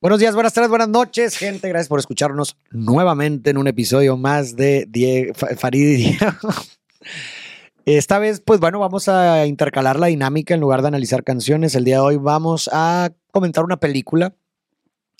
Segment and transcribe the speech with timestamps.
[0.00, 1.68] Buenos días, buenas tardes, buenas noches, gente.
[1.68, 6.26] Gracias por escucharnos nuevamente en un episodio más de Die Fa- Farid y Diego.
[7.84, 11.74] Esta vez, pues bueno, vamos a intercalar la dinámica en lugar de analizar canciones.
[11.74, 14.36] El día de hoy vamos a comentar una película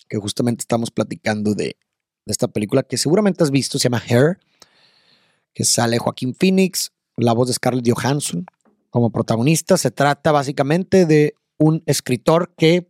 [0.08, 1.76] que justamente estamos platicando de, de
[2.26, 4.38] esta película que seguramente has visto, se llama Hair,
[5.54, 8.46] que sale Joaquín Phoenix, la voz de Scarlett Johansson
[8.90, 9.76] como protagonista.
[9.76, 12.88] Se trata básicamente de un escritor que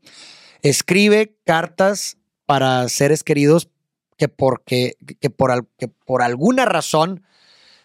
[0.62, 2.16] escribe cartas
[2.46, 3.68] para seres queridos
[4.17, 7.22] que, porque, que, por, que por alguna razón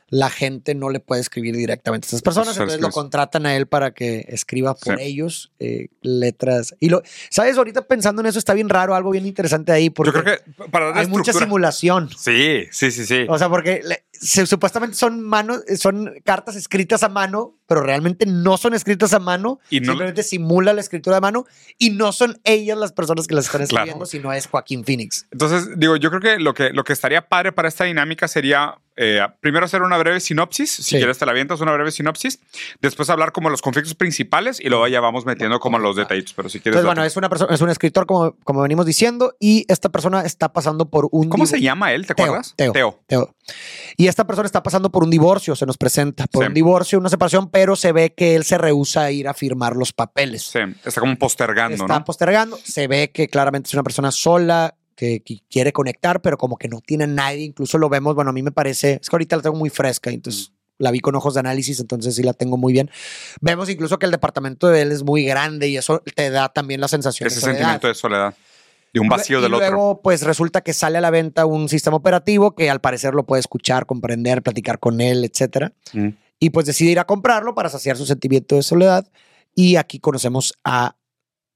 [0.09, 3.65] la gente no le puede escribir directamente a estas personas, entonces lo contratan a él
[3.65, 5.03] para que escriba por Sí.
[5.03, 6.75] ellos eh, letras.
[6.79, 7.01] Y lo,
[7.31, 7.57] ¿sabes?
[7.57, 10.69] Ahorita pensando en eso está bien raro, algo bien interesante ahí, porque Yo creo que
[10.69, 12.09] para hay mucha simulación.
[12.15, 13.25] Sí, sí, sí, sí.
[13.27, 18.25] O sea, porque le- se- supuestamente son manos, son cartas escritas a mano, pero realmente
[18.25, 19.59] no son escritas a mano.
[19.69, 21.45] Y no- simplemente simula la escritura a mano
[21.77, 23.83] y no son ellas las personas que las están Claro.
[23.83, 25.27] escribiendo, sino es Joaquín Phoenix.
[25.31, 28.75] Entonces, digo, yo creo que lo que, lo que estaría padre para esta dinámica sería
[28.95, 30.69] eh, primero hacer una breve sinopsis.
[30.69, 30.97] Si Sí.
[30.97, 32.39] quieres, te la avientas una breve sinopsis.
[32.79, 36.33] Después hablar como los conflictos principales y luego ya vamos metiendo como los detallitos.
[36.35, 36.77] Pero si quieres.
[36.79, 40.21] Entonces, bueno, es una persona, es un escritor, como, como venimos diciendo, y esta persona
[40.21, 42.05] está pasando por un ¿Cómo se llama él?
[42.05, 42.53] ¿Te Teo, acuerdas?
[42.55, 42.99] Teo.
[43.07, 43.33] Teo.
[43.97, 46.47] Y esta persona está pasando por un divorcio, se nos presenta por Sí.
[46.47, 49.75] un divorcio, una separación, pero se ve que él se rehúsa a ir a firmar
[49.75, 50.43] los papeles.
[50.43, 52.05] Sí, está como postergando, está ¿no?
[52.05, 52.57] postergando.
[52.63, 56.67] Se ve que claramente es una persona sola, que, que quiere conectar, pero como que
[56.67, 57.43] no tiene nadie.
[57.43, 60.11] Incluso lo vemos, bueno, a mí me parece, es que ahorita la tengo muy fresca,
[60.11, 60.83] entonces Mm.
[60.83, 62.89] la vi con ojos de análisis, entonces sí la tengo muy bien.
[63.41, 66.79] Vemos incluso que el departamento de él es muy grande y eso te da también
[66.81, 67.57] la sensación Ese de soledad.
[67.59, 68.33] sentimiento de soledad.
[68.93, 69.67] De un vacío y del otro.
[69.67, 73.25] luego, pues resulta que sale a la venta un sistema operativo que al parecer lo
[73.25, 75.73] puede escuchar, comprender, platicar con él, etcétera.
[75.93, 76.09] Mm.
[76.39, 79.07] Y pues decide ir a comprarlo para saciar su sentimiento de soledad.
[79.55, 80.95] Y aquí conocemos a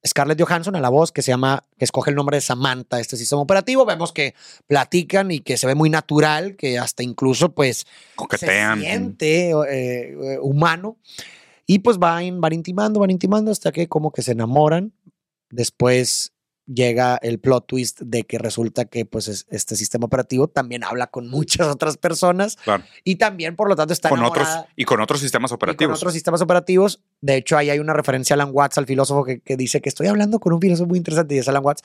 [0.06, 3.18] Scarlett Johansson, a la voz que se llama, que escoge el nombre de Samantha, este
[3.18, 3.86] sistema operativo.
[3.86, 4.34] Vemos que
[4.68, 7.86] platican y que se ve muy natural, que hasta incluso pues
[8.16, 8.80] Coquetean.
[8.80, 10.98] se siente eh, eh, humano.
[11.66, 14.94] Y pues van, van intimando, van intimando hasta que como que se enamoran.
[15.50, 16.34] Después
[16.67, 21.08] llega el plot twist de que resulta que pues es- este sistema operativo también habla
[21.08, 22.83] con muchas otras personas Claro.
[23.05, 25.55] y también por lo tanto está Con otros, enamorada y con otros sistemas y con
[25.55, 25.98] operativos.
[26.00, 27.02] otros sistemas operativos.
[27.22, 29.89] De hecho, ahí hay una referencia a Alan Watts, al filósofo que, que dice que
[29.89, 31.83] estoy hablando con un filósofo muy interesante y es Alan Watts.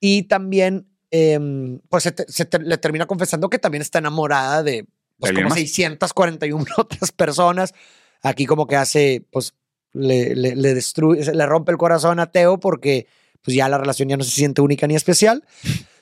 [0.00, 4.62] Y también, em, pues se, te- se te- le termina confesando que también está enamorada
[4.62, 4.84] de
[5.18, 5.58] pues, ¿De alguien como más?
[5.58, 7.74] 641 otras personas.
[8.22, 9.54] Aquí como que hace, pues
[9.92, 13.06] le, le, le destruye, le rompe el corazón a Teo porque
[13.42, 15.44] pues ya la relación ya no se siente única ni especial.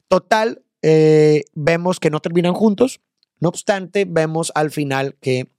[0.09, 3.01] Total, eh, vemos que no terminan juntos.
[3.41, 5.51] No obstante, vemos al final que,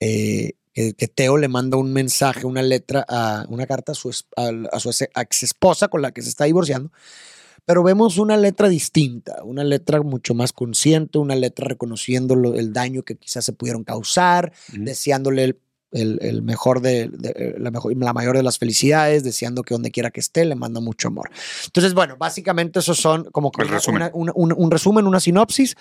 [0.00, 4.14] eh, que, que Teo le manda un mensaje, una letra, a, una carta a su,
[4.36, 6.90] al- a su ex esposa con la que se está divorciando.
[7.64, 12.72] Pero vemos una letra distinta, una letra mucho más consciente, una letra reconociendo lo- el
[12.72, 15.58] daño que quizás se pudieron causar, deseándole el,
[15.92, 19.90] el- el mejor de, de- la, mejor, la mayor de las felicidades, deseando que donde
[19.90, 21.30] quiera que esté le manda mucho amor.
[21.66, 24.02] Entonces, bueno, básicamente esos son como que resumen.
[24.02, 25.76] una- una- un, un resumen, una sinopsis.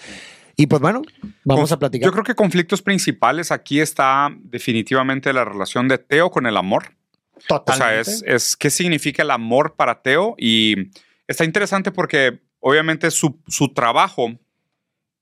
[0.58, 1.02] Y pues bueno,
[1.44, 2.06] vamos a platicar.
[2.08, 6.94] Yo creo que conflictos principales aquí está definitivamente la relación de Teo con el amor.
[7.36, 8.00] O sea, Totalmente.
[8.12, 10.92] es, es qué significa el amor para Teo y
[11.28, 14.30] está interesante porque obviamente su, su trabajo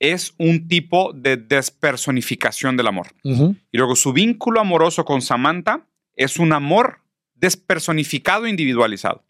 [0.04, 3.16] es un tipo de despersonificación del amor.
[3.24, 5.88] Y luego su vínculo amoroso con Samantha
[6.18, 7.00] es un amor
[7.36, 9.24] despersonificado individualizado.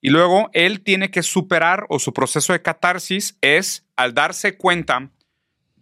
[0.00, 5.10] Y luego él tiene que superar o su proceso de catarsis es al darse cuenta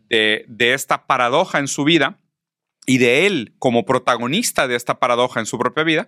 [0.08, 2.18] de, de esta paradoja en su vida
[2.86, 6.06] y de él como protagonista de esta paradoja en su propia vida,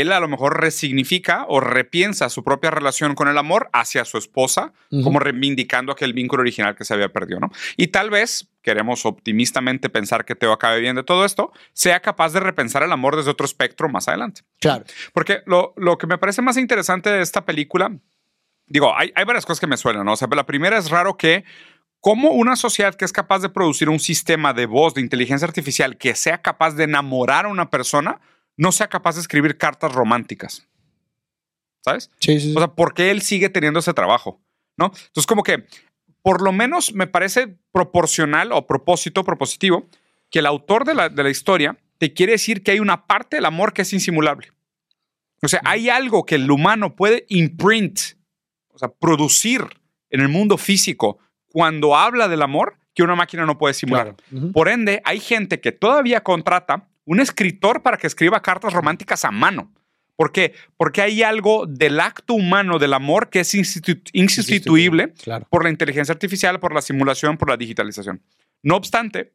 [0.00, 4.18] él a lo mejor resignifica o repiensa su propia relación con el amor hacia su
[4.18, 7.50] esposa, como reivindicando aquel vínculo original que se había perdido, ¿no?
[7.76, 12.32] Y tal vez, queremos optimistamente pensar que Teo acabe bien de todo esto, sea capaz
[12.32, 14.42] de repensar el amor desde otro espectro más adelante.
[14.60, 14.84] Claro.
[15.12, 17.96] Porque lo, lo que me parece más interesante de esta película,
[18.66, 20.12] digo, hay, hay varias cosas que me suenan, ¿no?
[20.12, 21.44] O sea, la primera es raro que
[22.00, 25.96] como una sociedad que es capaz de producir un sistema de voz, de inteligencia artificial,
[25.96, 28.20] que sea capaz de enamorar a una persona,
[28.56, 30.68] no sea capaz de escribir cartas románticas.
[31.84, 32.10] ¿Sabes?
[32.18, 32.54] Sí, sí, sí.
[32.56, 34.40] O sea, ¿por qué él sigue teniendo ese trabajo?
[34.76, 34.86] ¿No?
[34.86, 35.66] Entonces, como que,
[36.22, 39.88] por lo menos me parece proporcional o propósito, propositivo,
[40.30, 43.36] que el autor de la, de la historia te quiere decir que hay una parte
[43.36, 44.50] del amor que es insimulable.
[45.42, 48.00] O sea, hay algo que el humano puede imprint,
[48.72, 49.62] o sea, producir
[50.10, 54.16] en el mundo físico cuando habla del amor que una máquina no puede simular.
[54.16, 54.52] Claro.
[54.52, 59.30] Por ende, hay gente que todavía contrata un escritor para que escriba cartas románticas a
[59.30, 59.72] mano,
[60.18, 60.54] ¿Por qué?
[60.78, 65.46] Porque hay algo del acto humano del amor que es institu- insustituible Claro.
[65.50, 68.22] por la inteligencia artificial, por la simulación, por la digitalización.
[68.62, 69.34] No obstante,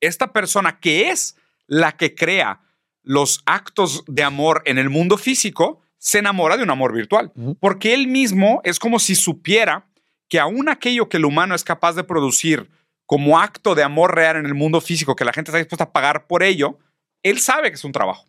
[0.00, 1.36] esta persona que es
[1.68, 2.60] la que crea
[3.04, 7.30] los actos de amor en el mundo físico, se enamora de un amor virtual.
[7.60, 9.86] Porque él mismo es como si supiera
[10.28, 12.68] que aún aquello que el humano es capaz de producir
[13.06, 15.92] como acto de amor real en el mundo físico, que la gente está dispuesta a
[15.92, 16.78] pagar por ello,
[17.22, 18.26] él sabe que es un trabajo.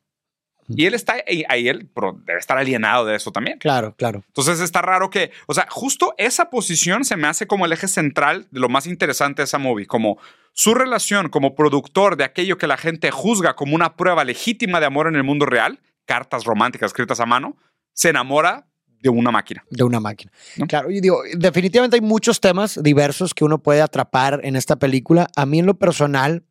[0.68, 3.60] Y él está ahí, él pero debe estar alienado de eso también.
[3.60, 4.24] Claro, claro.
[4.28, 7.88] Entonces está raro que, o sea, justo esa posición se me hace como el eje
[7.88, 10.18] central de lo más interesante de esa movie, como
[10.54, 14.88] su relación como productor de aquello que la gente juzga como una prueba legítima de
[14.88, 17.58] amor en el mundo real, cartas románticas escritas a mano,
[17.94, 18.68] se enamora
[19.02, 19.64] de una máquina.
[19.70, 20.32] de una máquina.
[20.58, 20.66] ¿No?
[20.68, 25.28] Claro, y digo, definitivamente hay muchos temas diversos que uno puede atrapar en esta película.
[25.36, 26.44] A mí en lo personal,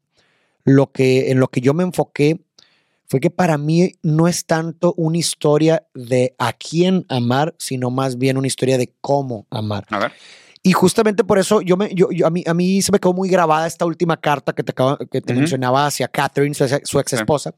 [0.64, 2.41] lo que, en lo que yo me enfoqué
[3.06, 8.17] fue que para mí no es tanto una historia de a quién amar, sino más
[8.19, 9.85] bien una historia de cómo amar.
[9.90, 10.12] A ver.
[10.62, 13.12] Y justamente por eso yo me, yo, yo- a, mí, a mí se me quedó
[13.12, 15.40] muy grabada esta última carta que te, acaba- que te Ujú.
[15.40, 17.55] mencionaba hacia Catherine, su, ex- su ex esposa.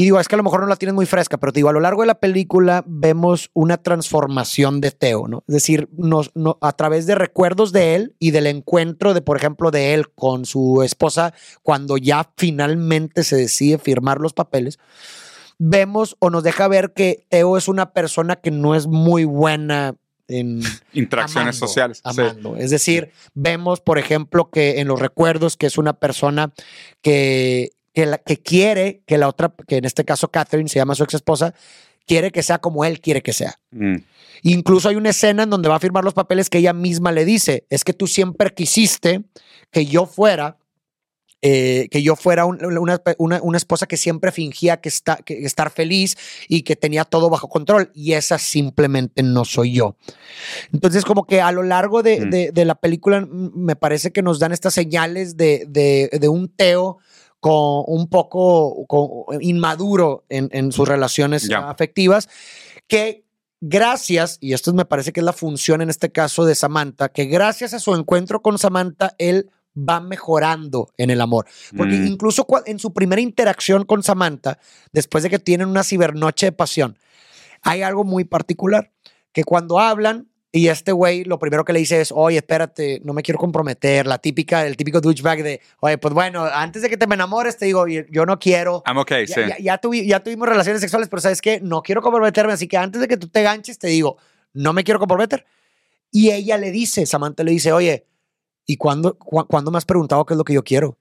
[0.00, 1.70] Y digo, es que a lo mejor no la tienes muy fresca, pero te digo,
[1.70, 5.42] a lo largo de la película vemos una transformación de Teo, ¿no?
[5.48, 9.36] Es decir, nos, no- a través de recuerdos de él y del encuentro de, por
[9.36, 11.34] ejemplo, de él con su esposa,
[11.64, 14.78] cuando ya finalmente se decide firmar los papeles,
[15.58, 19.96] vemos o nos deja ver que Teo es una persona que no es muy buena
[20.28, 20.60] en
[20.92, 21.96] Interacciones amando, sociales.
[21.98, 22.02] Sí.
[22.04, 22.56] amando.
[22.56, 26.52] Es decir, vemos, por ejemplo, que en los recuerdos que es una persona
[27.02, 30.94] que, que, la- que quiere que la otra, que en este caso Catherine se llama
[30.94, 31.52] su ex esposa,
[32.06, 33.58] quiere que sea como él quiere que sea.
[33.72, 33.96] Mm.
[34.44, 37.24] Incluso hay una escena en donde va a firmar los papeles que ella misma le
[37.24, 39.24] dice, es que tú siempre quisiste
[39.72, 40.58] que yo fuera,
[41.42, 45.44] eh, que yo fuera un- una, una- una esposa que siempre fingía que, está, que
[45.44, 46.16] estar feliz
[46.48, 49.96] y que tenía todo bajo control, y esa simplemente no soy yo.
[50.72, 52.30] Entonces, como que a lo largo de, Mm.
[52.30, 56.28] de- de la película mm, me parece que nos dan estas señales de, de- de
[56.28, 56.98] un Teo
[57.40, 62.28] con un poco con- inmaduro en, en sus relaciones afectivas,
[62.86, 63.24] que
[63.60, 67.26] gracias, y esto me parece que es la función en este caso de Samantha, que
[67.26, 71.46] gracias a su encuentro con Samantha, él va mejorando en el amor.
[71.76, 72.06] Porque Mm.
[72.06, 74.58] incluso en su primera interacción con Samantha,
[74.92, 76.96] después de que tienen una cibernoche de pasión,
[77.62, 78.92] hay algo muy particular,
[79.32, 83.12] que cuando hablan y este güey lo primero que le dice es, oye, espérate, no
[83.12, 86.96] me quiero comprometer, la típica, el típico douchebag de, oye, pues bueno, antes de que
[86.96, 88.82] te me enamores, te digo, yo no quiero.
[88.86, 89.40] I'm okay, Ya, sí.
[89.48, 92.76] ya- ya tuvi- ya tuvimos relaciones sexuales, pero sabes qué, no quiero comprometerme, así que
[92.78, 94.16] antes de que tú te ganches, te digo,
[94.54, 95.44] no me quiero comprometer.
[96.10, 98.06] Y ella le dice, Samantha le dice, oye,
[98.64, 100.96] ¿y cuándo, cu- cuándo me has preguntado qué es lo que yo quiero?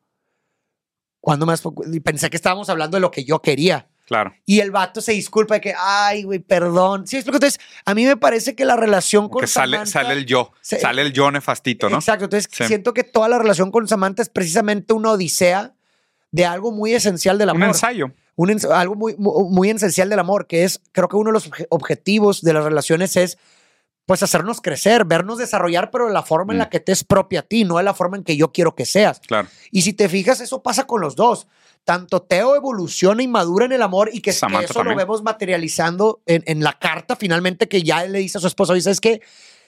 [1.22, 1.64] ¿Cuándo me has,
[2.04, 3.88] pensé que estábamos hablando de lo que yo quería.
[4.08, 4.34] Claro.
[4.46, 7.06] Y el vato se disculpa de que, ay, güey, perdón.
[7.06, 7.36] Sí, explico.
[7.38, 10.54] Entonces, a mí me parece que la relación con Que sale, Samantha- sale el yo.
[10.62, 11.98] se- sale el yo nefastito, ¿no?
[11.98, 12.24] Exacto.
[12.24, 12.64] Entonces, Sí.
[12.68, 15.74] siento que toda la relación con Samantha es precisamente una odisea
[16.32, 17.68] de algo muy esencial del Un amor.
[17.68, 18.12] ensayo.
[18.38, 21.50] Un ens- algo muy, muy, esencial del amor, que es, creo que uno de los
[21.52, 23.38] obje- objetivos de las relaciones es,
[24.06, 26.62] pues, hacernos crecer, vernos desarrollar, pero de la forma en Mm.
[26.62, 28.74] la que te es propia a ti, no de la forma en que yo quiero
[28.74, 29.20] que seas.
[29.20, 29.50] Claro.
[29.72, 31.48] Y si te fijas, eso pasa con los dos.
[31.88, 34.68] Tanto Teo evoluciona y madura en el amor y que, que eso también.
[34.84, 38.48] lo vemos materializando en, en la carta finalmente que ya él le dice a su
[38.48, 39.22] esposa, dice, es que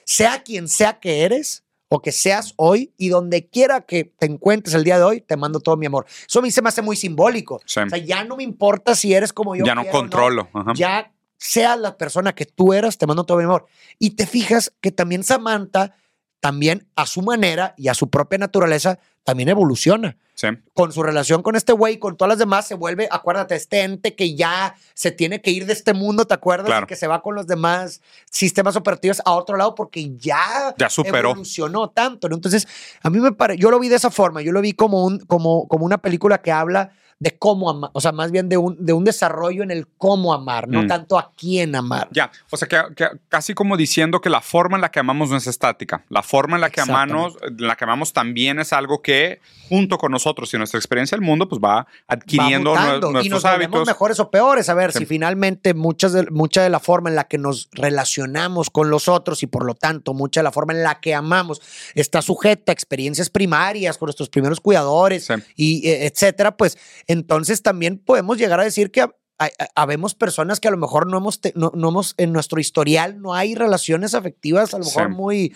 [0.04, 4.74] sea quien sea que eres o que seas hoy y donde quiera que te encuentres
[4.74, 6.04] el día de hoy, te mando todo mi amor.
[6.28, 7.62] Eso a mí se me hace muy simbólico.
[7.64, 7.80] Sí.
[7.80, 9.64] O sea, ya no me importa si eres como yo.
[9.64, 10.48] ya no quiero o controlo.
[10.52, 10.74] Ajá.
[10.74, 13.64] ya sea la persona que tú eras, te mando todo mi amor.
[13.98, 15.96] Y te fijas que también Samantha,
[16.40, 20.16] también a su manera y a su propia naturaleza, también evoluciona.
[20.34, 20.48] Sí.
[20.72, 24.14] Con su relación con este güey, con todas las demás, se vuelve, acuérdate, este ente
[24.14, 26.66] que ya se tiene que ir de este mundo, ¿te acuerdas?
[26.66, 26.84] Claro.
[26.84, 30.88] Y que se va con los demás sistemas operativos a otro lado porque ya, Ya
[30.88, 31.32] superó.
[31.32, 32.30] evolucionó tanto.
[32.30, 32.36] ¿no?
[32.36, 32.66] Entonces,
[33.02, 35.18] a mí me parece, yo lo vi de esa forma, yo lo vi como, un,
[35.20, 36.90] como, como una película que habla
[37.22, 40.32] de cómo amar, o sea, más bien de un, de un desarrollo en el cómo
[40.32, 40.86] amar, no Mm.
[40.88, 42.08] tanto a quién amar.
[42.12, 45.28] Ya, o sea, que, que casi como diciendo que la forma en la que amamos
[45.30, 46.02] no es estática.
[46.08, 49.98] La forma en la que amamos, en la que amamos también es algo que, junto
[49.98, 53.44] con nosotros y nuestra experiencia del mundo, pues va adquiriendo va nue- mutando y nuestros
[53.44, 53.86] nos hábitos.
[53.86, 54.68] mejores o peores.
[54.70, 55.00] A ver, Sí.
[55.00, 59.08] si finalmente muchas de, mucha de la forma en la que nos relacionamos con los
[59.08, 61.60] otros y por lo tanto mucha de la forma en la que amamos
[61.94, 65.34] está sujeta a experiencias primarias con nuestros primeros cuidadores Sí.
[65.56, 66.78] y eh, etcétera, pues
[67.10, 71.06] entonces también podemos llegar a decir que ha- ha- habemos personas que a lo mejor
[71.06, 75.08] no hemos, no, no hemos en nuestro historial no hay relaciones afectivas a lo mejor
[75.08, 75.14] Sí.
[75.14, 75.54] muy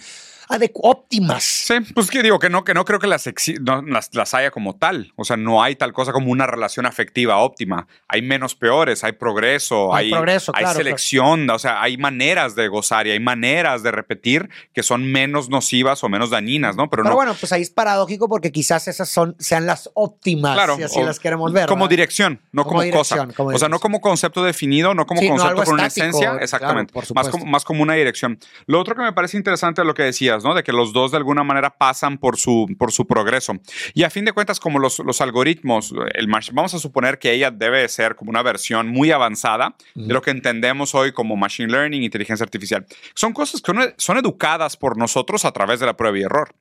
[0.74, 1.42] óptimas.
[1.44, 3.28] Sí, pues que digo que no, que no creo que las,
[3.60, 5.12] no, las, las haya como tal.
[5.16, 7.86] O sea, no hay tal cosa como una relación afectiva óptima.
[8.08, 12.54] Hay menos peores, hay progreso, Hay hay, progreso, hay claro, selección, o sea, hay maneras
[12.54, 16.88] de gozar y hay maneras de repetir que son menos nocivas o menos dañinas, ¿no?
[16.90, 17.16] Pero, Pero no.
[17.16, 21.00] bueno, pues ahí es paradójico porque quizás esas son, sean las óptimas, Claro, si así
[21.00, 21.66] o las queremos ver.
[21.66, 21.90] Como ¿verdad?
[21.90, 23.28] dirección, no Como como, cosa.
[23.34, 25.86] como o sea, no como concepto definido, no como Sí, no concepto algo con una
[25.86, 26.30] estático, esencia.
[26.30, 26.92] claro, Exactamente.
[26.92, 28.38] por más, como, más como una dirección.
[28.66, 30.02] Lo otro que me parece interesante es lo que
[30.34, 30.54] decías, ¿no?
[30.54, 33.54] De que los dos de alguna manera pasan por su, por su progreso.
[33.92, 37.50] Y a fin de cuentas, como los, los algoritmos, el vamos a suponer que ella
[37.50, 41.70] debe de ser como una versión muy avanzada de lo que entendemos hoy como machine
[41.70, 42.86] learning, inteligencia artificial.
[43.14, 46.54] Son cosas que son educadas por nosotros a través de la prueba y error.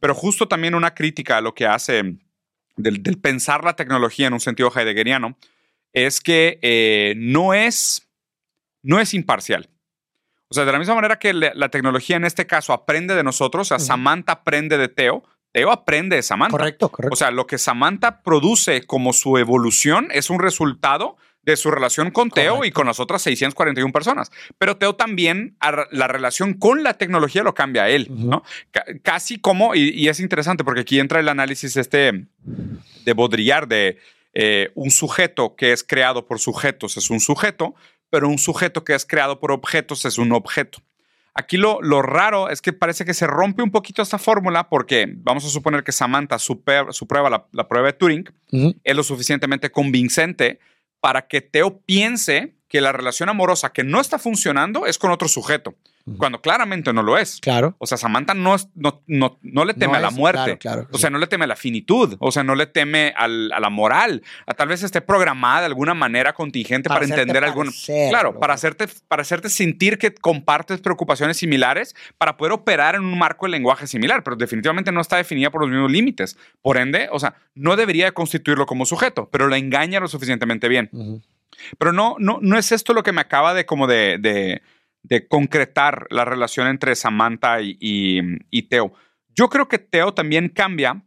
[0.00, 2.16] Pero justo también una crítica a lo que hace
[2.76, 5.36] del, del pensar la tecnología en un sentido heideggeriano
[5.92, 8.08] es que eh, no, es,
[8.82, 9.68] no es imparcial.
[10.50, 13.22] O sea, de la misma manera que le- la tecnología en este caso aprende de
[13.22, 13.78] nosotros, o sea.
[13.78, 16.56] Samantha aprende de Teo, Teo aprende de Samantha.
[16.56, 17.12] Correcto, correcto.
[17.12, 22.10] O sea, lo que Samantha produce como su evolución es un resultado de su relación
[22.10, 24.30] con Teo y con las otras 641 personas.
[24.58, 25.56] Pero Teo también,
[25.92, 28.08] la relación con la tecnología lo cambia a él.
[28.10, 28.42] ¿no?
[28.70, 32.26] Ca- casi como, y, y es interesante porque aquí entra el análisis este
[33.04, 33.98] de Baudrillard de
[34.34, 37.74] eh, un sujeto que es creado por sujetos es un sujeto,
[38.10, 40.80] pero un sujeto que es creado por objetos es un objeto.
[41.34, 45.06] Aquí lo, lo raro es que parece que se rompe un poquito esta fórmula porque
[45.18, 48.24] vamos a suponer que Samantha super- suprueba la, la prueba de Turing,
[48.82, 50.58] es lo suficientemente convincente
[51.00, 55.28] para que Teo piense que la relación amorosa que no está funcionando es con otro
[55.28, 55.74] sujeto,
[56.16, 57.38] Cuando claramente no lo es.
[57.40, 57.74] Claro.
[57.78, 60.58] O sea, Samantha no, no, no, no le teme No a la es- muerte.
[60.58, 62.16] claro, claro, o sea, no le teme a la finitud.
[62.20, 64.22] O sea, no le teme al- a la moral.
[64.46, 67.70] A tal vez esté programada de alguna manera contingente Para para, entender algún.
[68.10, 73.18] Claro, para hacerte, para hacerte sentir que compartes preocupaciones similares para poder operar en un
[73.18, 76.36] marco de lenguaje similar, pero definitivamente no está definida por los mismos límites.
[76.62, 80.68] Por ende, o sea, no debería de constituirlo como sujeto, pero la engaña lo suficientemente
[80.68, 80.88] bien.
[80.92, 81.22] Ujú.
[81.78, 84.62] Pero no, no, no es esto lo que me acaba de como de, de-
[85.02, 88.92] de concretar la relación entre Samantha y, y, y Teo.
[89.28, 91.04] Yo creo que Teo también cambia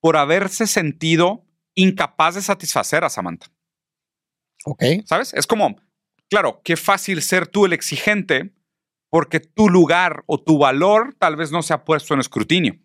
[0.00, 3.46] por haberse sentido incapaz de satisfacer a Samantha.
[4.64, 4.82] Ok.
[5.04, 5.32] ¿Sabes?
[5.34, 5.76] Es como,
[6.28, 8.52] claro, qué fácil ser tú el exigente
[9.10, 12.78] porque tu lugar o tu valor tal vez no se ha puesto en escrutinio.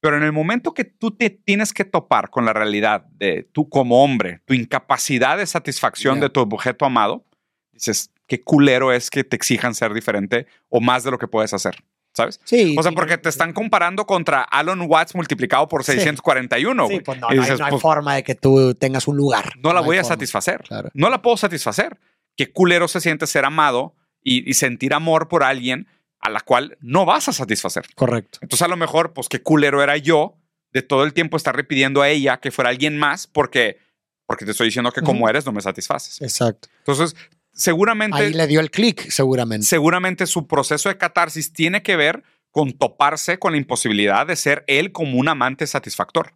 [0.00, 3.68] Pero en el momento que tú te tienes que topar con la realidad de tú
[3.68, 7.24] como hombre, tu incapacidad de satisfacción de tu objeto amado,
[7.72, 11.52] dices, qué culero es que te exijan ser diferente o más de lo que puedes
[11.52, 11.84] hacer,
[12.14, 12.40] ¿sabes?
[12.44, 12.74] Sí.
[12.78, 15.92] O sea, sí, porque te están comparando contra Alan Watts multiplicado por Sí.
[15.92, 16.86] 641.
[16.86, 17.04] Sí, güey.
[17.04, 19.52] pues no, hay, no hay pues, forma de que tú tengas un lugar.
[19.62, 20.14] no la voy a forma.
[20.14, 20.62] satisfacer.
[20.62, 20.88] Claro.
[20.94, 21.98] No la puedo satisfacer.
[22.34, 25.86] Qué culero se siente ser amado y, y sentir amor por alguien
[26.20, 27.84] a la cual no vas a satisfacer.
[27.94, 28.38] Correcto.
[28.40, 30.38] Entonces, a lo mejor, pues qué culero era yo
[30.72, 33.76] de todo el tiempo estarle pidiendo a ella que fuera alguien más porque,
[34.24, 36.22] porque te estoy diciendo que como eres no me satisfaces.
[36.22, 36.70] Exacto.
[36.78, 37.14] Entonces,
[37.52, 39.66] seguramente, Ahí le dio el clic, seguramente.
[39.66, 44.64] seguramente su proceso de catarsis tiene que ver con toparse con la imposibilidad de ser
[44.66, 46.32] él como un amante satisfactor.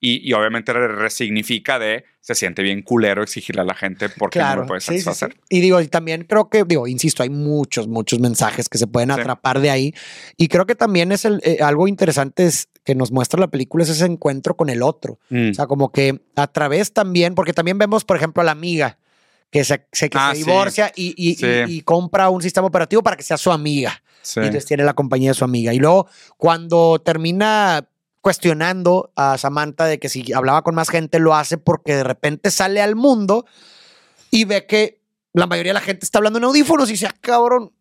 [0.00, 4.38] Y, y obviamente re- resignifica de se siente bien culero exigirle a la gente porque
[4.38, 5.02] no Claro, me puede sí, sí, sí.
[5.02, 5.40] satisfacer.
[5.48, 9.12] Y digo, y también creo que, digo, insisto, hay muchos, muchos mensajes que se pueden
[9.12, 9.20] Sí.
[9.20, 9.94] atrapar de ahí.
[10.36, 13.82] Y creo que también es el, eh, algo interesante es, que nos muestra la película
[13.82, 15.18] es ese encuentro con el otro.
[15.30, 15.50] Mm.
[15.50, 18.98] O sea, como que a través también, porque también vemos, por ejemplo, a la amiga
[19.50, 20.44] que se, se- que Ah, se sí.
[20.44, 21.46] divorcia y, y- Sí.
[21.66, 24.02] y- y compra un sistema operativo para que sea su amiga.
[24.22, 24.40] Sí.
[24.40, 25.72] Y entonces tiene la compañía de su amiga.
[25.72, 27.88] Y luego, cuando termina
[28.20, 32.50] cuestionando a Samantha de que si hablaba con más gente, lo hace porque de repente
[32.50, 33.46] sale al mundo
[34.30, 35.00] y ve que
[35.32, 37.72] la mayoría de la gente está hablando en audífonos y dice, ah, cabrón.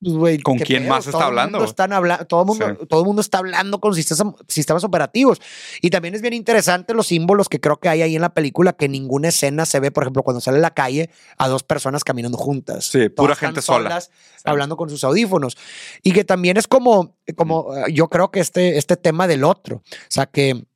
[0.00, 0.90] Pues, güey, ¿Con ¿qué quién pedo?
[0.94, 1.64] más está Todo el hablando?
[1.64, 2.86] están habla- todo, el mundo, Sí.
[2.88, 5.40] todo mundo está hablando con sistemas, sistemas operativos.
[5.80, 8.74] Y también es bien interesante los símbolos que creo que hay ahí en la película,
[8.74, 11.62] que en ninguna escena se ve, por ejemplo, cuando sale a la calle a dos
[11.62, 12.84] personas caminando juntas.
[12.86, 14.00] Sí, pura gente sola.
[14.44, 15.56] hablando con sus audífonos.
[16.02, 19.76] Y que también es como, como eh, yo creo que este, este tema del otro.
[19.76, 20.66] O sea, que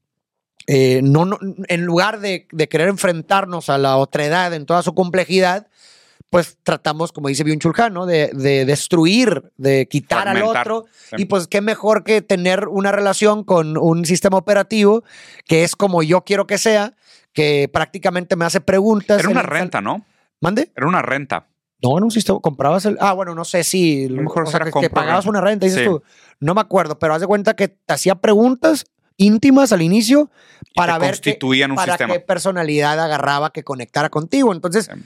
[0.67, 4.95] eh, no, no- en lugar de, de querer enfrentarnos a la otredad en toda su
[4.95, 5.69] complejidad,
[6.31, 7.45] pues tratamos, como dice
[7.79, 8.07] Han, ¿no?
[8.07, 10.87] de, de destruir, de quitar al otro.
[11.11, 11.17] sí.
[11.19, 15.03] Y pues qué mejor que tener una relación con un sistema operativo
[15.47, 16.95] que es como yo quiero que sea,
[17.33, 19.19] que prácticamente me hace preguntas.
[19.21, 20.05] Era una el- renta, ¿no?
[20.41, 20.71] ¿Mande?
[20.77, 21.47] Era una renta.
[21.83, 22.97] No, en un sistema, comprabas el.
[23.01, 24.07] Ah, bueno, no sé si.
[24.09, 25.87] Lo mejor o sea, que, que pagabas una renta, dices Sí.
[25.87, 26.03] tú.
[26.39, 28.85] No me acuerdo, pero haz de cuenta que te hacía preguntas
[29.17, 30.31] íntimas al inicio
[30.75, 32.15] para ver constituían un para sistema.
[32.15, 34.53] qué personalidad agarraba que conectara contigo.
[34.53, 35.01] Entonces, Sí.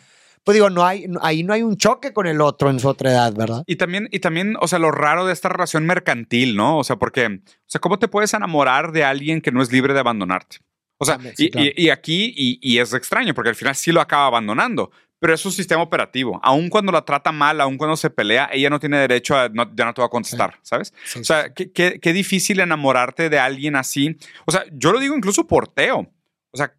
[0.44, 3.10] Pues digo, no hay, ahí no hay un choque con el otro en su otra
[3.10, 3.64] edad, ¿verdad?
[3.66, 6.78] Y también, y también, o sea, lo raro de esta relación mercantil, ¿no?
[6.78, 9.94] O sea, porque, o sea, ¿cómo te puedes enamorar de alguien que no es libre
[9.94, 10.58] de abandonarte?
[10.98, 11.66] O sea, sí, y, claro.
[11.74, 15.32] y- y aquí, y, y es extraño, porque al final sí lo acaba abandonando, pero
[15.34, 16.38] es un sistema operativo.
[16.42, 19.74] Aun cuando la trata mal, aun cuando se pelea, ella no tiene derecho a, no,
[19.74, 20.92] ya no te va a contestar, ¿sabes?
[21.04, 24.16] Sí, O sea, qué, qué- qué difícil enamorarte de alguien así.
[24.44, 26.10] O sea, yo lo digo incluso por Teo.
[26.52, 26.74] O sea,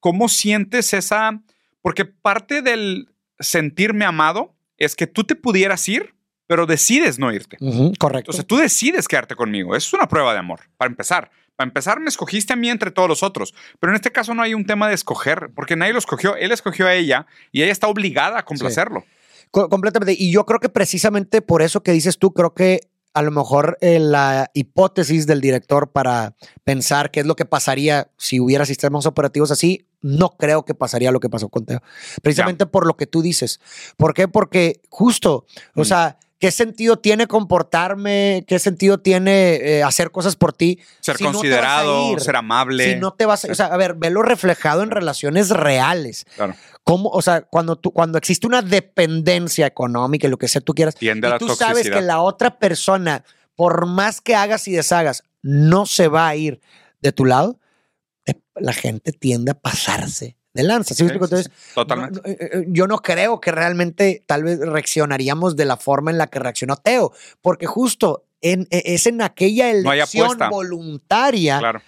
[0.00, 1.40] ¿cómo sientes esa?
[1.86, 6.16] Porque parte del sentirme amado es que tú te pudieras ir,
[6.48, 7.58] pero decides no irte.
[7.96, 8.32] Correcto.
[8.32, 9.76] O sea, tú decides quedarte conmigo.
[9.76, 11.30] Eso es una prueba de amor, para empezar.
[11.54, 13.54] Para empezar, me escogiste a mí entre todos los otros.
[13.78, 16.34] Pero en este caso no hay un tema de escoger, porque nadie lo escogió.
[16.34, 19.04] Él escogió a ella y ella está obligada a complacerlo.
[19.52, 20.16] Co- completamente.
[20.18, 22.80] Y yo creo que precisamente por eso que dices tú, creo que
[23.16, 28.10] a lo mejor eh, la hipótesis del director para pensar qué es lo que pasaría
[28.18, 31.80] si hubiera sistemas operativos así, no creo que pasaría lo que pasó con Teo.
[32.22, 33.58] Precisamente por lo que tú dices.
[33.96, 34.28] ¿Por qué?
[34.28, 35.84] Porque justo, o Mm.
[35.86, 38.44] sea, ¿qué sentido tiene comportarme?
[38.46, 40.80] ¿Qué sentido tiene eh, hacer cosas por ti?
[41.00, 42.20] Ser si no considerado, ir?
[42.20, 42.92] ser amable.
[42.92, 46.26] Si no te vas a, o sea, a ver, velo reflejado en relaciones reales.
[46.36, 46.54] Claro.
[46.86, 47.08] ¿Cómo?
[47.08, 50.94] O sea, cuando, tú, cuando existe una dependencia económica y lo que sea tú quieras,
[50.94, 53.24] Tiende y la tú sabes que la otra persona,
[53.56, 56.60] por más que hagas y deshagas, no se va a ir
[57.00, 57.58] de tu lado,
[58.24, 60.94] eh, la gente tiende a pasarse de lanza.
[60.96, 62.20] Entonces, Totalmente.
[62.24, 66.18] no, eh, eh, yo no creo que realmente tal vez reaccionaríamos de la forma en
[66.18, 67.12] la que reaccionó Teo,
[67.42, 71.82] porque justo en, e- es en aquella elección voluntaria claro.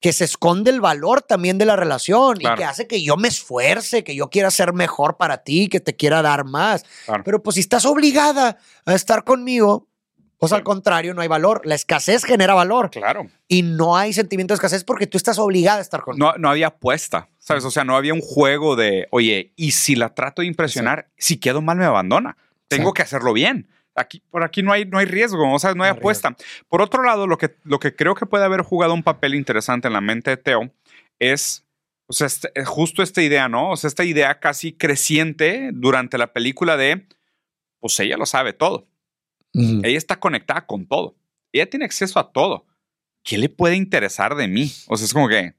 [0.00, 2.54] Que se esconde el valor también de la relación Claro.
[2.54, 5.80] y que hace que yo me esfuerce, que yo quiera ser mejor para ti, que
[5.80, 6.84] te quiera dar más.
[7.06, 7.22] Claro.
[7.24, 9.88] Pero pues si estás obligada a estar conmigo,
[10.38, 10.56] pues Sí.
[10.56, 11.62] al contrario, no hay valor.
[11.64, 13.26] La escasez genera valor Claro.
[13.48, 16.26] y no hay sentimiento de escasez porque tú estás obligada a estar conmigo.
[16.32, 17.64] No, no había apuesta, ¿sabes?
[17.64, 21.38] O sea, no había un juego de, oye, y si la trato de impresionar, si
[21.38, 22.36] quedo mal me abandona.
[22.68, 23.68] Tengo que hacerlo bien.
[23.96, 26.36] Aquí, por aquí no hay, no hay riesgo, o sea, no hay No apuesta.
[26.68, 29.88] Por otro lado, lo que, lo que creo que puede haber jugado un papel interesante
[29.88, 30.70] en la mente de Teo
[31.18, 31.64] es,
[32.06, 33.70] o sea, este- eh, justo esta idea, ¿no?
[33.70, 37.06] O sea, esta idea casi creciente durante la película de,
[37.80, 38.86] pues ella lo sabe todo.
[39.54, 41.16] Ella está conectada con todo.
[41.52, 42.66] Ella tiene acceso a todo.
[43.22, 44.70] ¿Qué le puede interesar de mí?
[44.88, 45.54] O sea, es como que,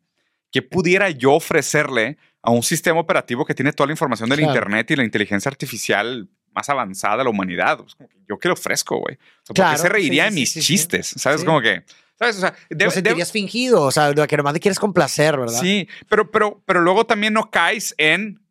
[0.52, 4.54] ¿qué pudiera yo ofrecerle a un sistema operativo que tiene toda la información del Claro.
[4.54, 7.80] Internet y la inteligencia artificial más avanzada de la humanidad?
[7.86, 9.15] Es como que, ¿Yo qué le ofrezco, güey?
[9.15, 11.08] O sea, ¿Por Claro, qué se reiría de sí, mis sí, chistes?
[11.17, 11.43] ¿Sabes?
[11.43, 11.84] Como que,
[12.17, 12.38] ¿sabes?
[12.38, 15.62] O sea, Lo debe- sentirías fingido, o sea, de que nomás le quieres complacer, ¿verdad?
[15.62, 18.41] Sí, pero, pero, pero luego también no caes en,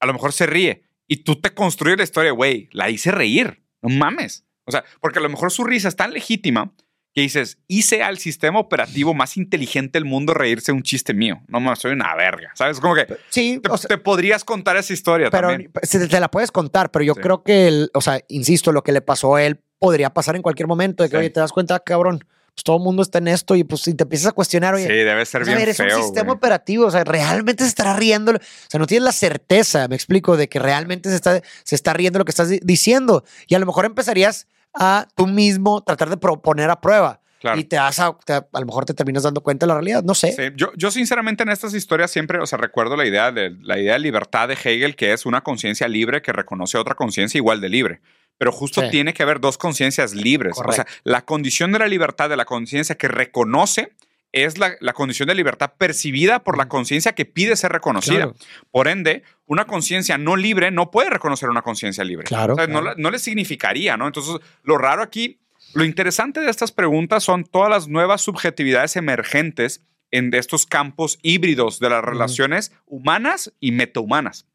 [0.00, 3.62] a lo mejor se ríe y tú te construyes la historia, güey, la hice reír,
[3.82, 4.44] no mames.
[4.66, 6.72] O sea, porque a lo mejor su risa es tan legítima
[7.14, 11.40] que dices, hice al sistema operativo más inteligente del mundo reírse un chiste mío.
[11.48, 12.78] No mames, soy una verga, ¿sabes?
[12.80, 15.72] Como que Sí, te, o sea, te podrías contar esa historia pero también.
[16.08, 17.20] te la puedes contar, pero yo Sí.
[17.20, 20.42] creo que, el- o sea, insisto, lo que le pasó a él podría pasar en
[20.42, 21.20] cualquier momento, de que, Sí.
[21.20, 23.94] oye, te das cuenta, cabrón, pues todo el mundo está en esto y pues si
[23.94, 25.96] te empiezas a cuestionar, oye, Sí, debe ser a bien ver, es feo.
[25.96, 26.36] un sistema güey.
[26.36, 30.36] operativo, o sea, realmente se estará riendo, o sea, no tienes la certeza, me explico,
[30.36, 33.58] de que realmente se está, se está riendo lo que estás di- diciendo y a
[33.58, 37.58] lo mejor empezarías a tú mismo tratar de proponer a prueba Claro.
[37.58, 40.02] y te vas a, te- a lo mejor te terminas dando cuenta de la realidad,
[40.02, 40.32] no sé.
[40.32, 43.78] Sí, yo, yo sinceramente en estas historias siempre, o sea, recuerdo la idea de la
[43.78, 47.38] idea de libertad de Hegel, que es una conciencia libre que reconoce a otra conciencia
[47.38, 48.00] igual de libre.
[48.36, 48.88] Pero justo Sí.
[48.90, 50.56] tiene que haber dos conciencias libres.
[50.62, 53.92] O sea, la condición de la libertad de la conciencia que reconoce
[54.32, 58.16] es la, la condición de libertad percibida por la conciencia que pide ser reconocida.
[58.16, 58.34] Claro.
[58.70, 62.24] Por ende, una conciencia no libre no puede reconocer una conciencia libre.
[62.24, 62.96] Claro, O sea, No, claro.
[62.96, 64.06] la- no le significaría, ¿no?
[64.06, 65.40] Entonces, lo raro aquí,
[65.74, 71.78] lo interesante de estas preguntas son todas las nuevas subjetividades emergentes en estos campos híbridos
[71.78, 74.46] de las relaciones humanas y metahumanas.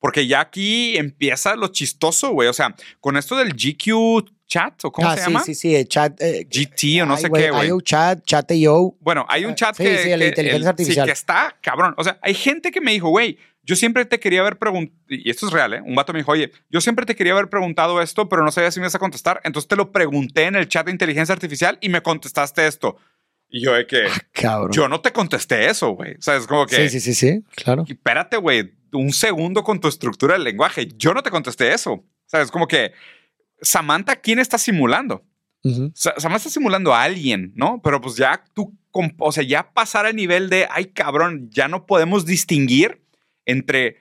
[0.00, 2.48] Porque ya aquí empieza lo chistoso, güey.
[2.48, 5.44] O sea, con esto del GQ chat, ¿o cómo Ah, se sí, llama?
[5.44, 6.20] sí, sí, el chat.
[6.20, 7.68] eh, GT o no sé qué, güey.
[7.68, 8.96] IO chat, chat IO.
[9.00, 11.04] Bueno, hay un Ah, chat sí, que, sí, la que- inteligencia el- artificial.
[11.06, 11.94] Sí, que está cabrón.
[11.98, 15.28] O sea, hay gente que me dijo, güey, yo siempre te quería haber preguntado, y
[15.30, 15.82] esto es real, ¿eh?
[15.84, 18.70] Un vato me dijo, oye, yo siempre te quería haber preguntado esto, pero no sabía
[18.72, 19.40] si me ibas a contestar.
[19.44, 22.96] Entonces te lo pregunté en el chat de inteligencia artificial y me contestaste esto.
[23.50, 24.72] Y yo de que, Cabrón.
[24.72, 26.14] yo no te contesté eso, güey.
[26.14, 27.84] O sea, es como que, Sí, sí, sí, sí, claro.
[27.86, 30.88] espérate, güey, un segundo con tu estructura del lenguaje.
[30.96, 31.92] Yo no te contesté eso.
[31.92, 32.92] O sea, es como que,
[33.60, 35.24] Samantha, ¿quién está simulando?
[35.94, 37.80] Samantha está simulando a alguien, ¿no?
[37.82, 38.74] Pero pues ya tú,
[39.18, 43.02] o sea, ya pasar al nivel de, ay cabrón, ya no podemos distinguir
[43.44, 43.98] entre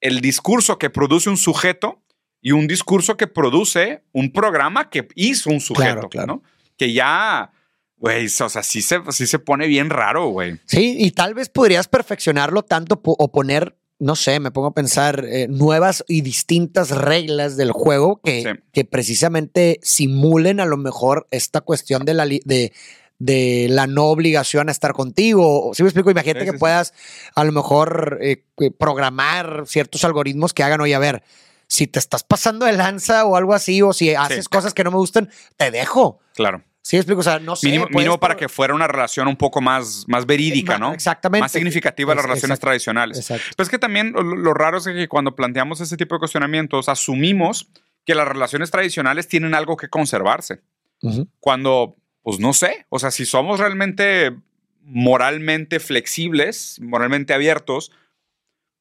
[0.00, 2.02] el discurso que produce un sujeto
[2.40, 6.26] y un discurso que produce un programa que hizo un sujeto, Claro, claro.
[6.26, 6.42] ¿no?
[6.76, 7.52] Que ya,
[7.96, 10.58] güey, o sea, sí se, sí se pone bien raro, güey.
[10.66, 14.74] Sí, y tal vez podrías perfeccionarlo tanto po- o poner no sé, me pongo a
[14.74, 18.48] pensar eh, nuevas y distintas reglas del juego que, Sí.
[18.72, 22.72] que precisamente simulen a lo mejor esta cuestión de la, de,
[23.18, 25.72] de la no obligación a estar contigo.
[25.74, 26.10] Si me explico?
[26.10, 26.60] Imagínate Sí, que sí, sí.
[26.60, 26.94] puedas
[27.34, 31.24] a lo mejor eh, que programar ciertos algoritmos que hagan, oye, a ver,
[31.66, 34.90] si te estás pasando de lanza o algo así, o si haces cosas que no
[34.92, 36.20] me gustan, te dejo.
[36.34, 36.62] Claro.
[36.88, 37.20] Sí, explico.
[37.20, 37.66] O sea, no sé.
[37.66, 40.94] Mínimo, puedes mínimo para que fuera una relación un poco más, más verídica, ¿no?
[40.94, 41.42] Exactamente.
[41.42, 43.18] Más significativa de las Es- relaciones exacto, tradicionales.
[43.18, 43.44] Exacto.
[43.58, 46.88] Pues es que también lo, lo raro es que cuando planteamos ese tipo de cuestionamientos,
[46.88, 47.68] asumimos
[48.06, 50.62] que las relaciones tradicionales tienen algo que conservarse.
[51.02, 51.28] Ujú.
[51.40, 54.34] Cuando, pues no sé, o sea, si somos realmente
[54.80, 57.92] moralmente flexibles, moralmente abiertos,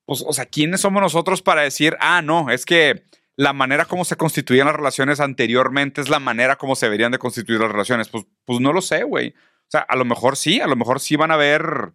[0.05, 3.03] pues, o sea, ¿quiénes somos nosotros para decir, ah, no, es que
[3.37, 7.19] la manera como se constituían las relaciones anteriormente es la manera como se deberían de
[7.19, 8.09] constituir las relaciones?
[8.09, 9.29] Pues, pues no lo sé, güey.
[9.29, 11.93] O sea, a lo mejor sí, a lo mejor sí van a haber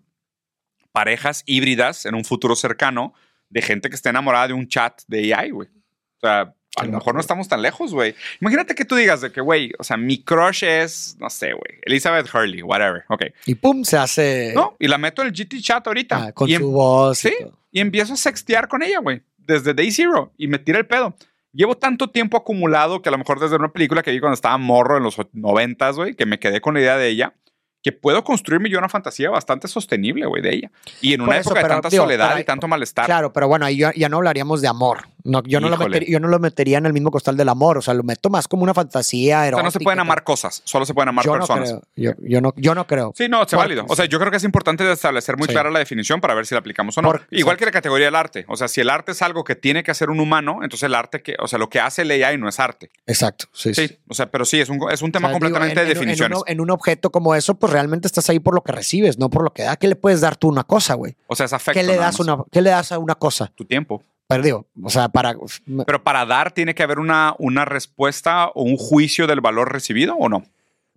[0.93, 3.15] parejas híbridas en un futuro cercano
[3.49, 5.69] de gente que esté enamorada de un chat de AI, güey.
[5.69, 8.15] O sea, a lo mejor no estamos tan lejos, güey.
[8.41, 11.81] Imagínate que tú digas de que, güey, o sea, mi crush es, no sé, güey,
[11.83, 13.05] Elizabeth Hurley, whatever.
[13.09, 13.25] Ok.
[13.47, 16.25] Y pum, se hace No, y la meto en el GT chat ahorita.
[16.27, 17.25] ah, con y, em- su voz.
[17.25, 17.59] y sí, todo.
[17.73, 21.15] y empiezo a sextear con ella, güey, desde Day Zero y me tira el pedo.
[21.53, 24.57] Llevo tanto tiempo acumulado que a lo mejor desde una película que vi cuando estaba
[24.57, 27.35] morro en los noventas, güey, que me quedé con la idea de ella,
[27.83, 30.71] que puedo construirme yo una fantasía bastante sostenible, güey, de ella.
[31.01, 33.05] Y en una eso, época de tanta digo, soledad y tanto malestar.
[33.05, 35.09] Claro, pero bueno, ahí ya, ya no hablaríamos de amor.
[35.25, 37.79] No, yo, no lo yo no lo metería en el mismo costal del amor.
[37.79, 39.65] O sea, lo meto más como una fantasía O sea, erótica.
[39.65, 41.73] no se pueden amar cosas, solo se pueden amar yo personas.
[41.73, 43.13] No creo, yo, yo no, yo no creo.
[43.17, 43.85] Sí, no, es válido.
[43.89, 45.53] O sea, yo creo que es importante establecer muy Sí.
[45.53, 47.09] clara la definición para ver si la aplicamos o no.
[47.09, 48.45] Por- Igual que la categoría del arte.
[48.49, 50.95] O sea, si el arte es algo que tiene que hacer un humano, entonces el
[50.95, 52.91] arte que, o sea, lo que hace el AI no es arte.
[53.07, 53.47] Exacto.
[53.53, 53.89] Sí, sí.
[53.89, 55.93] Sí, o sea, pero sí, es un, es un O tema digo, completamente en- de
[55.93, 56.37] en- en definiciones.
[56.39, 59.31] uno- En, un objeto como eso, pues realmente estás ahí por lo que recibes, no
[59.31, 59.77] por lo que da.
[59.77, 61.15] ¿Qué le puedes dar tú una cosa, güey?
[61.27, 61.81] o sea, es afecto.
[61.81, 63.51] ¿Qué le das una, ¿Qué le das a una cosa?
[63.55, 64.03] Tu tiempo.
[64.33, 65.35] Pero digo, o sea, para
[65.87, 70.15] Pero para dar tiene que haber una, una respuesta o un juicio del valor recibido
[70.17, 70.45] o no.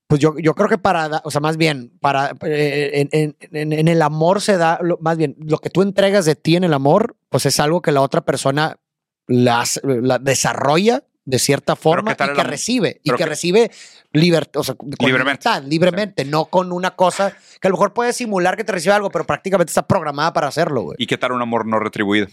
[0.08, 4.02] Pues yo, yo creo que para, o sea, más bien, para, eh, en, en- el
[4.04, 7.48] amor se da, más bien, lo que tú entregas de ti en el amor, pues
[7.48, 8.78] es algo que la otra persona
[9.26, 13.72] la, hace- la desarrolla de cierta forma ¿qué tal y que recibe, y que recibe
[14.14, 15.50] libertad, o sea, con Libremente.
[15.50, 18.94] libertad, libremente, no con una cosa que a lo mejor puede simular que te recibe
[18.94, 20.96] algo, pero prácticamente está programada para hacerlo, güey.
[21.00, 22.28] ¿Y qué tal un amor no retribuido?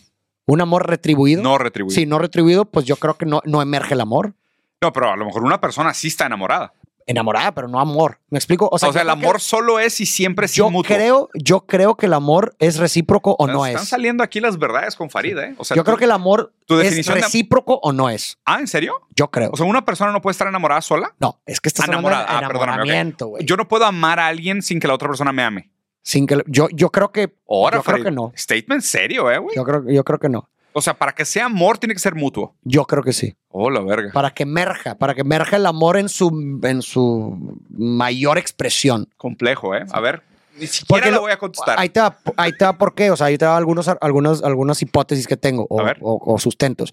[0.47, 1.43] Un amor retribuido.
[1.43, 1.95] No retribuido.
[1.95, 4.35] Si no retribuido, pues yo creo que no, no emerge el amor.
[4.81, 6.73] No, pero a lo mejor una persona sí está enamorada.
[7.05, 8.21] Enamorada, pero no amor.
[8.31, 8.69] ¿Me explico?
[8.71, 10.95] O sea, yo el creo que- amor solo es y siempre es yo mutuo.
[10.97, 13.89] creo, yo creo que el amor es recíproco o no Están es.
[13.89, 15.55] saliendo aquí las verdades con Farida, ¿eh?
[15.59, 18.39] O sea, Yo tú- creo que el amor tu es de- recíproco o no es.
[18.45, 18.95] Ah, ¿en serio?
[19.17, 19.51] Yo creo.
[19.53, 21.13] O sea, una persona no puede estar enamorada sola.
[21.19, 22.23] no, es que estás Enamorada.
[22.29, 22.63] Ah, perdóname, ok.
[22.63, 23.45] enamoramiento, güey.
[23.45, 25.71] Yo no puedo amar a alguien sin que la otra persona me ame.
[26.03, 28.33] Sin que yo, yo creo que Ahora, yo creo que no.
[28.37, 29.55] Statement serio, ¿eh, güey?
[29.57, 30.49] Yo creo, yo creo que no.
[30.75, 32.57] O sea, para que sea amor tiene que ser mutuo.
[32.63, 33.37] Yo creo que sí.
[33.49, 34.11] Oh, la verga.
[34.13, 39.09] Para que emerja, para que emerja el amor en su, en su mayor expresión.
[39.19, 39.85] Complejo, ¿eh?
[39.93, 40.23] A ver,
[40.59, 41.79] ni siquiera lo- voy a contestar.
[41.79, 43.11] Ahí te va, ahí te va por qué.
[43.11, 46.93] O sea, ahí te va algunos, algunos, algunas hipótesis que tengo o sustentos.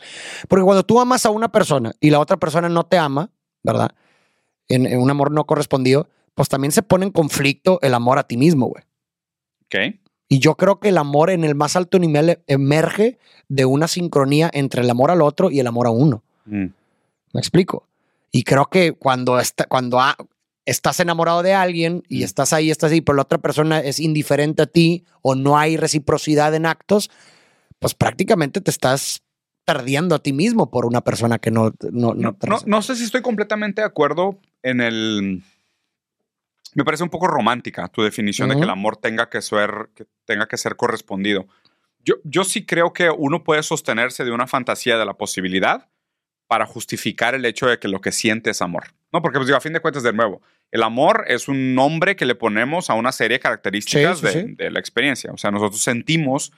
[0.49, 3.29] Porque cuando tú amas a una persona y la otra persona no te ama,
[3.63, 3.91] ¿verdad?
[4.67, 8.23] En, en un amor no correspondido, pues también se pone en conflicto el amor a
[8.23, 8.83] ti mismo, güey.
[10.27, 13.87] Y yo creo que el amor en el más alto nivel e- emerge de una
[13.87, 16.23] sincronía entre el amor al otro y el amor a uno.
[16.45, 16.65] Mm.
[17.33, 17.87] ¿Me explico?
[18.31, 20.15] Y creo que cuando, está, cuando ha-
[20.65, 22.23] estás enamorado de alguien y Mm.
[22.23, 25.77] estás ahí, estás ahí, pero la otra persona es indiferente a ti o no hay
[25.77, 27.09] reciprocidad en actos,
[27.79, 29.23] pues prácticamente te estás
[29.65, 31.71] perdiendo a ti mismo por una persona que no...
[31.91, 35.43] no, no No, no sé si estoy completamente de acuerdo en el.
[36.75, 40.05] Me parece un poco romántica tu definición de que el amor tenga que ser, que
[40.25, 41.47] tenga que ser correspondido.
[42.03, 45.89] Yo, yo sí creo que uno puede sostenerse de una fantasía de la posibilidad
[46.47, 48.85] para justificar el hecho de que lo que siente es amor.
[49.11, 52.15] No, porque pues, digo, a fin de cuentas, de nuevo, el amor es un nombre
[52.15, 54.55] que le ponemos a una serie de características Sí, sí, de, sí.
[54.55, 55.31] de la experiencia.
[55.31, 56.51] O sea, nosotros sentimos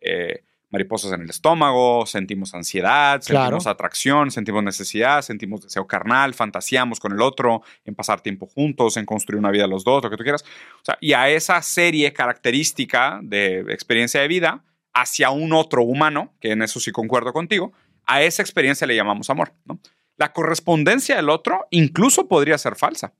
[0.00, 0.44] eh,
[0.74, 3.44] mariposas en el estómago, sentimos ansiedad, Claro.
[3.44, 8.96] sentimos atracción, sentimos necesidad, sentimos deseo carnal, fantaseamos con el otro, en pasar tiempo juntos,
[8.98, 10.44] en construir una vida los dos, lo que tú quieras.
[10.82, 16.34] O sea, y a esa serie característica de experiencia de vida hacia un otro humano,
[16.40, 17.72] que en eso sí concuerdo contigo,
[18.06, 19.52] a esa experiencia le llamamos amor.
[19.64, 19.78] ¿no?
[20.16, 23.14] La correspondencia del otro incluso podría ser falsa.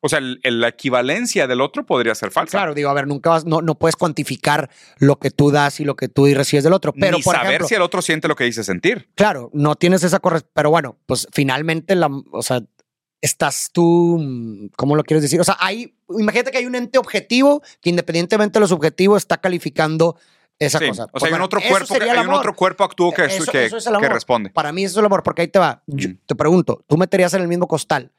[0.00, 2.58] O sea, el- el- la equivalencia del otro podría ser falsa.
[2.58, 5.84] Claro, digo, a ver, nunca vas, no, no puedes cuantificar lo que tú das y
[5.84, 6.92] lo que tú recibes del otro.
[6.92, 9.08] Pero, Ni por saber ejemplo, si el otro siente lo que dice sentir.
[9.14, 10.52] Claro, no tienes esa correspondencia.
[10.54, 12.60] Pero bueno, pues finalmente, la, o sea,
[13.20, 15.40] estás tú, ¿cómo lo quieres decir?
[15.40, 19.38] O sea, hay, imagínate que hay un ente objetivo que independientemente de lo subjetivo está
[19.38, 20.16] calificando
[20.58, 21.06] esa Sí, cosa.
[21.12, 23.64] O sea, hay un otro cuerpo, que, hay un otro cuerpo actúo que, Eso- que,
[23.66, 24.50] eso es que responde.
[24.50, 25.82] Para mí eso es el amor, porque ahí te va.
[25.86, 26.18] Yo Mm.
[26.26, 28.12] te pregunto, ¿tú meterías en el mismo costal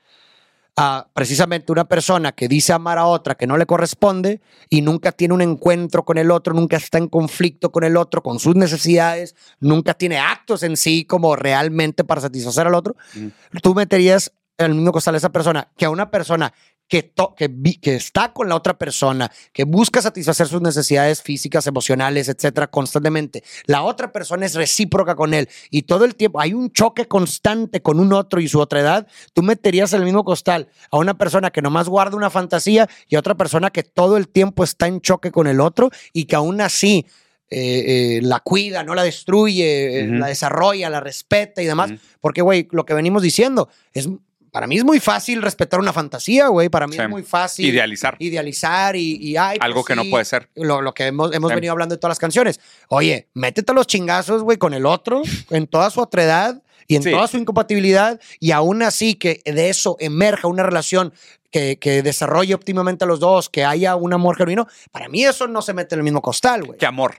[0.80, 5.12] a precisamente una persona que dice amar a otra que no le corresponde y nunca
[5.12, 8.56] tiene un encuentro con el otro, nunca está en conflicto con el otro, con sus
[8.56, 12.96] necesidades, nunca tiene actos en sí como realmente para satisfacer al otro?
[13.16, 13.58] Mm.
[13.64, 16.54] ¿Tú meterías en el mismo costal a esa persona que a una persona
[16.88, 21.22] que, to- que, vi- que está con la otra persona, que busca satisfacer sus necesidades
[21.22, 23.44] físicas, emocionales, etcétera, constantemente.
[23.66, 27.82] La otra persona es recíproca con él y todo el tiempo hay un choque constante
[27.82, 29.08] con un otro y su otra edad.
[29.34, 33.16] Tú meterías en el mismo costal a una persona que nomás guarda una fantasía y
[33.16, 36.36] a otra persona que todo el tiempo está en choque con el otro y que
[36.36, 37.06] aún así.
[37.50, 41.92] eh, eh, la cuida, no la destruye, eh, la desarrolla, la respeta y demás.
[42.20, 44.10] Porque, güey, lo que venimos diciendo es
[44.52, 46.70] para mí es muy fácil respetar una fantasía, güey.
[46.70, 47.02] Para mí Sí.
[47.02, 48.16] es muy fácil Idealizar.
[48.20, 50.50] idealizar y, y, ay, Algo pues que no puede ser.
[50.56, 51.56] Lo, lo que hemos, hemos Sí.
[51.56, 52.60] venido hablando de todas las canciones.
[52.90, 57.04] Oye, métete a los chingazos, güey, con el otro, en toda su otredad y en
[57.04, 61.14] toda su incompatibilidad, y aún así que de eso emerja una relación
[61.52, 64.68] que, que desarrolle óptimamente a los dos, que haya un amor genuino.
[64.92, 66.78] Para mí eso no se mete en el mismo costal, güey.
[66.78, 67.16] Que amor.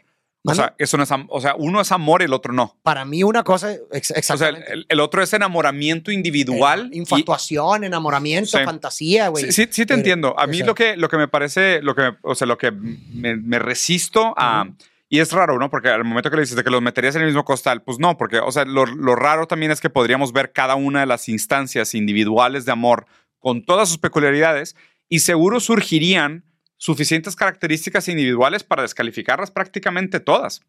[0.53, 2.77] O sea, eso no es o sea, uno es amor y el otro no.
[2.83, 4.87] Para mí una cosa, ex- O sea, el, exactamente.
[4.89, 6.87] el- otro es enamoramiento individual.
[6.87, 8.65] Eh, y- infatuación, enamoramiento, Sí.
[8.65, 9.45] fantasía, güey.
[9.47, 10.39] Sí, sí, sí te Pero, entiendo.
[10.39, 12.47] A o mí sea, lo que, lo que me parece, lo que, me- o sea,
[12.47, 14.67] lo que me, me resisto a...
[15.11, 15.71] Y es raro, ¿no?
[15.71, 17.99] Porque al momento que le dices de que los meterías en el mismo costal, pues
[17.99, 21.07] no, porque, o sea, lo, lo raro también es que podríamos ver cada una de
[21.07, 23.07] las instancias individuales de amor
[23.39, 24.77] con todas sus peculiaridades
[25.09, 26.45] y seguro surgirían
[26.79, 30.62] suficientes características individuales para descalificarlas prácticamente todas.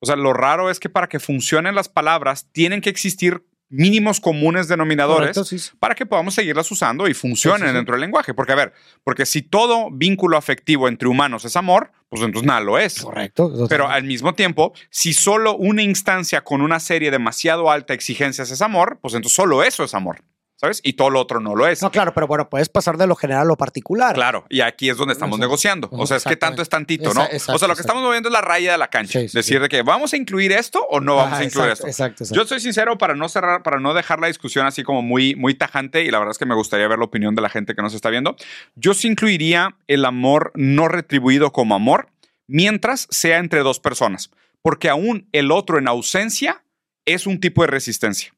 [0.00, 4.18] O sea, lo raro es que para que funcionen las palabras tienen que existir mínimos
[4.18, 5.70] comunes denominadores correcto, sí, sí.
[5.78, 8.34] para que podamos seguirlas usando y funcionen Sí, dentro del lenguaje.
[8.34, 8.72] Porque, a ver,
[9.04, 13.00] porque si todo vínculo afectivo entre humanos es amor, pues entonces nada lo es.
[13.00, 13.52] Correcto.
[13.68, 18.50] Pero al mismo tiempo, si solo una instancia con una serie demasiado alta de exigencias
[18.50, 20.24] es amor, pues entonces solo eso es amor,
[20.60, 20.80] ¿sabes?
[20.84, 21.80] Y todo lo otro no lo es.
[21.80, 24.14] No, claro, pero bueno, puedes pasar de lo general a lo particular.
[24.14, 25.46] Claro, y aquí es donde estamos Exacto.
[25.46, 25.88] negociando.
[25.92, 27.24] O sea, es que tanto es tantito, ¿no?
[27.24, 29.20] exacto, o sea, lo que estamos moviendo es la raya de la cancha.
[29.20, 29.62] Sí, sí, Decir sí.
[29.62, 32.02] de que vamos a incluir esto o no vamos Ajá, a incluir exacto, esto.
[32.02, 32.42] Exacto, exacto.
[32.42, 35.54] Yo soy sincero para no cerrar, para no dejar la discusión así como muy, muy
[35.54, 37.80] tajante y la verdad es que me gustaría ver la opinión de la gente que
[37.80, 38.36] nos está viendo.
[38.74, 42.08] Yo sí incluiría el amor no retribuido como amor
[42.46, 46.62] mientras sea entre dos personas, porque aún el otro en ausencia
[47.06, 48.34] es un tipo de resistencia.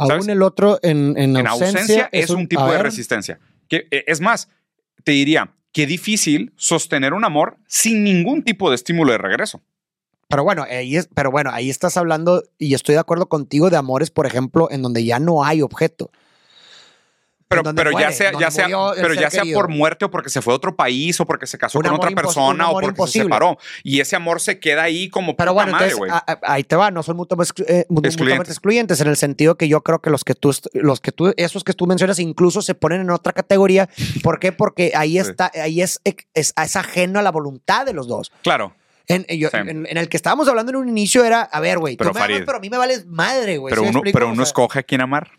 [0.00, 3.38] Aún el otro en, en En ausencia, ausencia es un tipo de ver, resistencia.
[3.68, 4.48] Que, eh, es más,
[5.04, 9.60] te diría, qué difícil sostener un amor sin ningún tipo de estímulo de regreso.
[10.28, 13.76] Pero bueno, ahí es, pero bueno, ahí estás hablando y estoy de acuerdo contigo de
[13.76, 16.10] amores, por ejemplo, en donde ya no hay objeto.
[17.50, 19.58] Pero, pero ya sea, ya sea, pero ya sea querido.
[19.58, 21.94] por muerte o porque se fue a otro país o porque se casó Un con
[21.96, 23.24] otra persona o porque imposible.
[23.24, 23.58] se separó.
[23.82, 26.10] Y ese amor se queda ahí como Pero puta bueno, madre, entonces güey.
[26.12, 28.50] a- a- ahí te va, no son mutuamente, eh, Excluyentes.
[28.50, 31.64] excluyentes en el sentido que yo creo que los que tú, los que tú, esos
[31.64, 33.88] que tú mencionas incluso se ponen en otra categoría.
[34.22, 34.52] ¿Por qué?
[34.52, 35.30] Porque ahí Sí.
[35.30, 38.30] está, ahí es, es, es ajeno a la voluntad de los dos.
[38.42, 38.76] Claro,
[39.08, 41.78] En, en- yo- en- en el que estábamos hablando en un inicio era, a ver,
[41.80, 43.72] güey, tú Pero, amas, a mí me vales madre, güey.
[43.72, 45.32] pero ¿sí me uno, pero uno escoge a quién amar.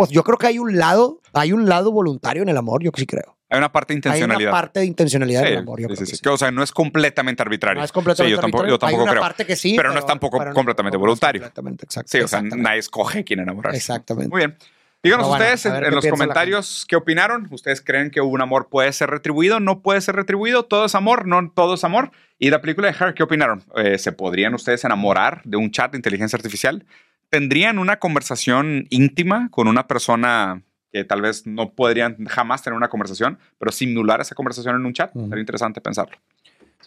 [0.00, 2.90] Pues yo creo que hay un lado, hay un lado voluntario en el amor, yo
[2.94, 3.36] sí creo.
[3.48, 4.50] Hay una parte de Hay intencionalidad.
[4.52, 6.50] una parte de intencionalidad en Sí, el amor, yo sí, creo sí, que O sea,
[6.52, 7.80] no es completamente arbitrario.
[7.80, 9.22] No es completamente yo tampoco, yo tampoco Hay una creo.
[9.22, 11.40] parte que sí, pero, no es tampoco pero no- completamente voluntario.
[11.42, 12.10] Completamente, exacto.
[12.12, 12.62] Sí, o sea, exactamente.
[12.68, 13.76] nadie escoge quién enamorarse.
[13.76, 14.28] Exactamente.
[14.30, 14.56] Muy bien.
[15.02, 17.48] Díganos bueno, ustedes en, los comentarios qué opinaron.
[17.50, 19.58] ¿Ustedes creen que un amor puede ser retribuido?
[19.58, 20.66] ¿No puede ser retribuido?
[20.66, 21.26] ¿Todo es amor?
[21.26, 22.10] ¿No todo es amor?
[22.38, 23.64] Y la película de Her, ¿qué opinaron?
[23.76, 26.84] Eh, ¿Se podrían ustedes enamorar de un chat de inteligencia artificial?
[27.30, 30.62] ¿Tendrían una conversación íntima con una persona
[30.92, 34.92] que tal vez no podrían jamás tener una conversación, pero simular esa conversación en un
[34.92, 35.12] chat?
[35.12, 36.16] Sería interesante pensarlo.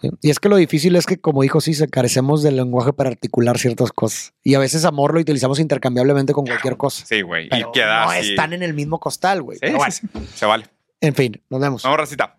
[0.02, 0.10] Sí.
[0.22, 3.58] Y es que lo difícil es que, como dijo se carecemos del lenguaje para articular
[3.58, 4.34] ciertas cosas.
[4.44, 7.06] Y a veces amor lo utilizamos intercambiablemente con cualquier cosa.
[7.06, 7.46] Sí, güey.
[7.46, 8.32] Y queda no así.
[8.32, 9.60] están en el mismo costal, güey.
[9.60, 10.08] Sí, bueno, sí.
[10.36, 10.66] Se vale.
[11.00, 11.84] En fin, nos vemos.
[11.84, 12.36] Vamos, racita.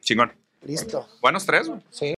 [0.00, 0.32] Chingón.
[0.64, 1.08] Listo.
[1.20, 1.80] Buenos tres, güey.
[1.90, 2.06] Sí.